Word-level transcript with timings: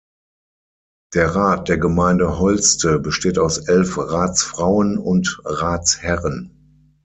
Der 1.13 1.35
Rat 1.35 1.69
der 1.69 1.77
Gemeinde 1.77 2.39
Holste 2.39 2.97
besteht 2.97 3.37
aus 3.37 3.67
elf 3.67 3.99
Ratsfrauen 3.99 4.97
und 4.97 5.39
Ratsherren. 5.45 6.89